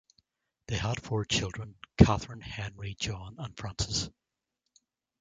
They 0.65 0.77
had 0.77 0.99
four 1.03 1.25
children; 1.25 1.75
Catherine, 1.99 2.41
Henry, 2.41 2.95
John, 2.95 3.35
and 3.37 3.55
Francess. 3.55 4.09